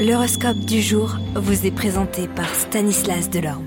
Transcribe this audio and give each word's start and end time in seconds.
L'horoscope 0.00 0.60
du 0.60 0.80
jour 0.80 1.18
vous 1.34 1.66
est 1.66 1.70
présenté 1.70 2.26
par 2.26 2.48
Stanislas 2.54 3.28
Delorme. 3.28 3.66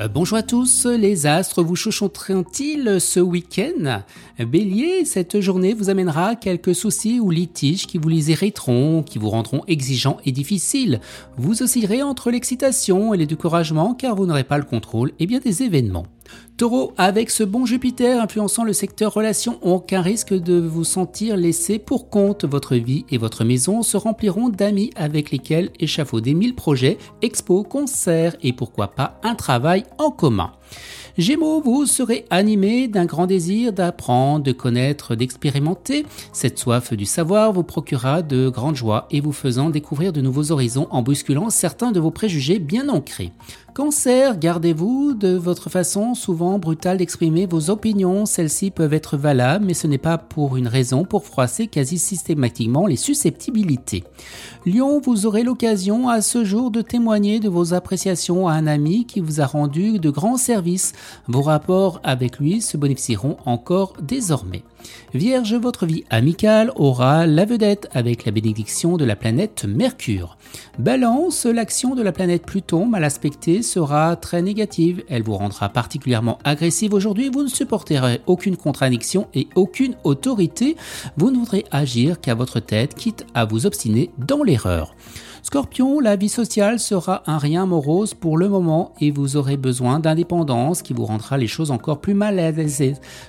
Euh, 0.00 0.08
bonjour 0.08 0.38
à 0.38 0.42
tous, 0.42 0.86
les 0.86 1.26
astres 1.26 1.62
vous 1.62 1.76
chuchoteront-ils 1.76 3.02
ce 3.02 3.20
week-end? 3.20 4.00
Bélier, 4.38 5.04
cette 5.04 5.40
journée 5.40 5.74
vous 5.74 5.90
amènera 5.90 6.36
quelques 6.36 6.74
soucis 6.74 7.20
ou 7.20 7.30
litiges 7.30 7.86
qui 7.86 7.98
vous 7.98 8.08
les 8.08 8.30
hériteront, 8.30 9.02
qui 9.02 9.18
vous 9.18 9.28
rendront 9.28 9.60
exigeants 9.66 10.16
et 10.24 10.32
difficiles. 10.32 11.00
Vous 11.36 11.62
oscillerez 11.62 12.02
entre 12.02 12.30
l'excitation 12.30 13.12
et 13.12 13.18
le 13.18 13.26
découragement 13.26 13.92
car 13.92 14.16
vous 14.16 14.24
n'aurez 14.24 14.44
pas 14.44 14.56
le 14.56 14.64
contrôle 14.64 15.12
et 15.18 15.26
bien 15.26 15.38
des 15.38 15.62
événements. 15.62 16.06
Taureau, 16.56 16.92
avec 16.96 17.30
ce 17.30 17.42
bon 17.42 17.66
Jupiter 17.66 18.22
influençant 18.22 18.62
le 18.62 18.72
secteur 18.72 19.12
relations, 19.12 19.58
aucun 19.62 20.02
risque 20.02 20.32
de 20.32 20.60
vous 20.60 20.84
sentir 20.84 21.36
laissé 21.36 21.80
pour 21.80 22.10
compte. 22.10 22.44
Votre 22.44 22.76
vie 22.76 23.04
et 23.10 23.18
votre 23.18 23.42
maison 23.42 23.82
se 23.82 23.96
rempliront 23.96 24.50
d'amis 24.50 24.90
avec 24.94 25.32
lesquels 25.32 25.70
échafauder 25.80 26.32
mille 26.32 26.54
projets, 26.54 26.98
expos, 27.22 27.66
concerts 27.68 28.36
et 28.40 28.52
pourquoi 28.52 28.86
pas 28.88 29.18
un 29.24 29.34
travail 29.34 29.82
en 29.98 30.12
commun. 30.12 30.52
Gémeaux, 31.16 31.60
vous 31.60 31.86
serez 31.86 32.24
animé 32.30 32.88
d'un 32.88 33.04
grand 33.04 33.28
désir 33.28 33.72
d'apprendre, 33.72 34.42
de 34.42 34.50
connaître, 34.50 35.14
d'expérimenter. 35.14 36.04
Cette 36.32 36.58
soif 36.58 36.92
du 36.92 37.04
savoir 37.04 37.52
vous 37.52 37.62
procurera 37.62 38.22
de 38.22 38.48
grandes 38.48 38.74
joies 38.74 39.06
et 39.12 39.20
vous 39.20 39.30
faisant 39.30 39.70
découvrir 39.70 40.12
de 40.12 40.20
nouveaux 40.20 40.50
horizons 40.50 40.88
en 40.90 41.02
bousculant 41.02 41.50
certains 41.50 41.92
de 41.92 42.00
vos 42.00 42.10
préjugés 42.10 42.58
bien 42.58 42.88
ancrés. 42.88 43.30
Cancer, 43.74 44.38
gardez-vous 44.38 45.14
de 45.14 45.34
votre 45.34 45.68
façon 45.68 46.14
souvent 46.14 46.60
brutale 46.60 46.98
d'exprimer 46.98 47.46
vos 47.46 47.70
opinions. 47.70 48.24
Celles-ci 48.24 48.70
peuvent 48.70 48.94
être 48.94 49.16
valables, 49.16 49.64
mais 49.64 49.74
ce 49.74 49.88
n'est 49.88 49.98
pas 49.98 50.16
pour 50.16 50.56
une 50.56 50.68
raison 50.68 51.04
pour 51.04 51.24
froisser 51.24 51.66
quasi 51.66 51.98
systématiquement 51.98 52.86
les 52.86 52.94
susceptibilités. 52.94 54.04
Lion, 54.64 55.00
vous 55.00 55.26
aurez 55.26 55.42
l'occasion 55.42 56.08
à 56.08 56.20
ce 56.22 56.44
jour 56.44 56.70
de 56.70 56.82
témoigner 56.82 57.40
de 57.40 57.48
vos 57.48 57.74
appréciations 57.74 58.46
à 58.46 58.52
un 58.52 58.68
ami 58.68 59.06
qui 59.06 59.18
vous 59.18 59.40
a 59.40 59.46
rendu 59.46 59.98
de 59.98 60.10
grands 60.10 60.36
services. 60.36 60.92
Vos 61.28 61.42
rapports 61.42 62.00
avec 62.02 62.38
lui 62.38 62.60
se 62.60 62.76
bonifieront 62.76 63.36
encore 63.44 63.94
désormais. 64.00 64.62
Vierge, 65.14 65.54
votre 65.54 65.86
vie 65.86 66.04
amicale 66.10 66.72
aura 66.76 67.26
la 67.26 67.44
vedette 67.44 67.88
avec 67.92 68.24
la 68.24 68.32
bénédiction 68.32 68.96
de 68.96 69.04
la 69.04 69.16
planète 69.16 69.64
Mercure. 69.64 70.36
Balance, 70.78 71.46
l'action 71.46 71.94
de 71.94 72.02
la 72.02 72.12
planète 72.12 72.44
Pluton 72.44 72.86
mal 72.86 73.04
aspectée 73.04 73.62
sera 73.62 74.16
très 74.16 74.42
négative. 74.42 75.02
Elle 75.08 75.22
vous 75.22 75.34
rendra 75.34 75.68
particulièrement 75.68 76.38
agressive 76.44 76.94
aujourd'hui. 76.94 77.30
Vous 77.30 77.42
ne 77.42 77.48
supporterez 77.48 78.20
aucune 78.26 78.56
contradiction 78.56 79.28
et 79.34 79.48
aucune 79.54 79.96
autorité. 80.04 80.76
Vous 81.16 81.30
ne 81.30 81.38
voudrez 81.38 81.64
agir 81.70 82.20
qu'à 82.20 82.34
votre 82.34 82.60
tête, 82.60 82.94
quitte 82.94 83.24
à 83.34 83.44
vous 83.44 83.66
obstiner 83.66 84.10
dans 84.18 84.42
l'erreur. 84.42 84.94
Scorpion, 85.44 86.00
la 86.00 86.16
vie 86.16 86.30
sociale 86.30 86.80
sera 86.80 87.22
un 87.26 87.36
rien 87.36 87.66
morose 87.66 88.14
pour 88.14 88.38
le 88.38 88.48
moment 88.48 88.94
et 88.98 89.10
vous 89.10 89.36
aurez 89.36 89.58
besoin 89.58 90.00
d'indépendance 90.00 90.80
qui 90.80 90.94
vous 90.94 91.04
rendra 91.04 91.36
les 91.36 91.46
choses 91.46 91.70
encore 91.70 92.00
plus 92.00 92.14
mal 92.14 92.40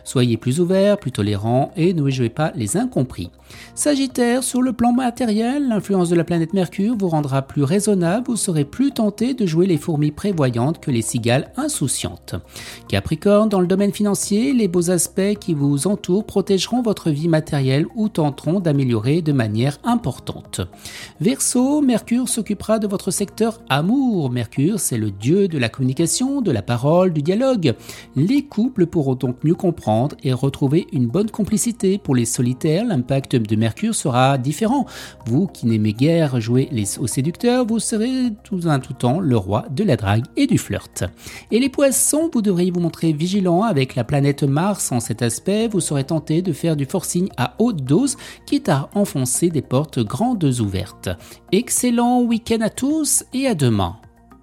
Soyez 0.05 0.37
plus 0.37 0.61
ouvert, 0.61 0.97
plus 0.97 1.11
tolérant 1.11 1.73
et 1.75 1.93
ne 1.93 2.09
jouez 2.09 2.29
pas 2.29 2.53
les 2.55 2.77
incompris. 2.77 3.31
Sagittaire, 3.75 4.43
sur 4.43 4.61
le 4.61 4.71
plan 4.71 4.93
matériel, 4.93 5.67
l'influence 5.67 6.09
de 6.09 6.15
la 6.15 6.23
planète 6.23 6.53
Mercure 6.53 6.95
vous 6.97 7.09
rendra 7.09 7.41
plus 7.41 7.63
raisonnable, 7.63 8.27
vous 8.27 8.37
serez 8.37 8.63
plus 8.63 8.91
tenté 8.91 9.33
de 9.33 9.45
jouer 9.45 9.67
les 9.67 9.77
fourmis 9.77 10.11
prévoyantes 10.11 10.79
que 10.79 10.91
les 10.91 11.01
cigales 11.01 11.51
insouciantes. 11.57 12.35
Capricorne, 12.87 13.49
dans 13.49 13.59
le 13.59 13.67
domaine 13.67 13.91
financier, 13.91 14.53
les 14.53 14.69
beaux 14.69 14.89
aspects 14.89 15.35
qui 15.39 15.53
vous 15.53 15.85
entourent 15.85 16.25
protégeront 16.25 16.81
votre 16.81 17.09
vie 17.09 17.27
matérielle 17.27 17.85
ou 17.93 18.07
tenteront 18.07 18.61
d'améliorer 18.61 19.21
de 19.21 19.33
manière 19.33 19.77
importante. 19.83 20.61
Verseau, 21.19 21.81
Mercure 21.81 22.04
s'occupera 22.25 22.77
de 22.77 22.87
votre 22.87 23.09
secteur 23.09 23.61
amour. 23.67 24.29
Mercure, 24.29 24.79
c'est 24.79 24.97
le 24.97 25.09
dieu 25.09 25.47
de 25.47 25.57
la 25.57 25.69
communication, 25.69 26.41
de 26.41 26.51
la 26.51 26.61
parole, 26.61 27.13
du 27.13 27.23
dialogue. 27.23 27.73
Les 28.15 28.43
couples 28.43 28.85
pourront 28.85 29.15
donc 29.15 29.43
mieux 29.43 29.55
comprendre 29.55 30.15
et 30.23 30.31
retrouver 30.31 30.85
une 30.93 31.07
bonne 31.07 31.31
complicité. 31.31 31.97
Pour 31.97 32.13
les 32.13 32.25
solitaires, 32.25 32.85
l'impact 32.85 33.35
de 33.35 33.55
Mercure 33.55 33.95
sera 33.95 34.37
différent. 34.37 34.85
Vous 35.25 35.47
qui 35.47 35.65
n'aimez 35.65 35.93
guère 35.93 36.39
jouer 36.39 36.69
les, 36.71 36.99
aux 36.99 37.07
séducteurs, 37.07 37.65
vous 37.65 37.79
serez 37.79 38.33
tout 38.43 38.61
un 38.65 38.79
tout 38.79 38.93
temps 38.93 39.19
le 39.19 39.35
roi 39.35 39.65
de 39.71 39.83
la 39.83 39.95
drague 39.95 40.25
et 40.37 40.45
du 40.45 40.59
flirt. 40.59 41.03
Et 41.51 41.59
les 41.59 41.69
poissons, 41.69 42.29
vous 42.31 42.43
devriez 42.43 42.69
vous 42.69 42.81
montrer 42.81 43.13
vigilant 43.13 43.63
avec 43.63 43.95
la 43.95 44.03
planète 44.03 44.43
Mars 44.43 44.91
en 44.91 44.99
cet 44.99 45.23
aspect. 45.23 45.67
Vous 45.67 45.79
serez 45.79 46.03
tenté 46.03 46.43
de 46.43 46.53
faire 46.53 46.75
du 46.75 46.85
forcing 46.85 47.29
à 47.37 47.55
haute 47.57 47.83
dose, 47.83 48.15
quitte 48.45 48.69
à 48.69 48.89
enfoncer 48.93 49.49
des 49.49 49.63
portes 49.63 49.99
grandes 49.99 50.43
ouvertes. 50.59 51.09
Excellent 51.95 52.23
week-end 52.23 52.59
à 52.59 52.69
tous 52.69 53.23
et 53.31 53.47
à 53.47 53.55
demain. 53.55 53.95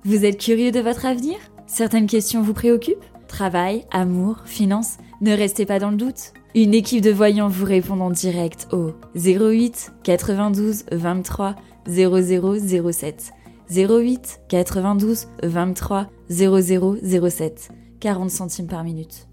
Vous 0.04 0.24
êtes 0.24 0.40
curieux 0.40 0.70
de 0.70 0.80
votre 0.80 1.04
avenir? 1.04 1.36
Certaines 1.66 2.06
questions 2.06 2.40
vous 2.40 2.54
préoccupent? 2.54 3.04
Travail, 3.28 3.84
amour, 3.90 4.38
finances 4.46 4.96
Ne 5.20 5.36
restez 5.36 5.66
pas 5.66 5.78
dans 5.78 5.90
le 5.90 5.98
doute. 5.98 6.32
Une 6.54 6.72
équipe 6.72 7.02
de 7.02 7.10
voyants 7.10 7.50
vous 7.50 7.66
répond 7.66 8.00
en 8.00 8.08
direct 8.08 8.68
au 8.72 8.92
08 9.16 9.92
92 10.02 10.84
23 10.92 11.56
0007. 11.86 13.32
08 13.70 14.40
92 14.48 15.26
23 15.42 16.06
0007. 16.30 17.68
40 18.00 18.30
centimes 18.30 18.66
par 18.66 18.82
minute. 18.82 19.28